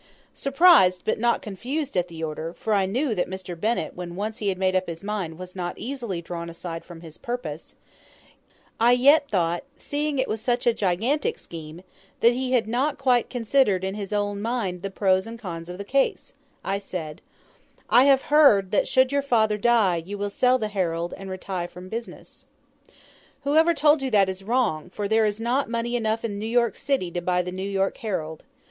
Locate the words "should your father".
18.87-19.59